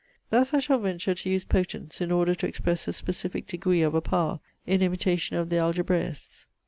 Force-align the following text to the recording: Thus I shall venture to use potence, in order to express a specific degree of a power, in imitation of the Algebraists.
Thus 0.31 0.51
I 0.51 0.59
shall 0.59 0.79
venture 0.79 1.13
to 1.13 1.29
use 1.29 1.43
potence, 1.43 2.01
in 2.01 2.11
order 2.11 2.33
to 2.33 2.47
express 2.47 2.87
a 2.87 2.93
specific 2.93 3.45
degree 3.45 3.83
of 3.83 3.93
a 3.93 4.01
power, 4.01 4.39
in 4.65 4.81
imitation 4.81 5.35
of 5.35 5.49
the 5.51 5.57
Algebraists. 5.57 6.47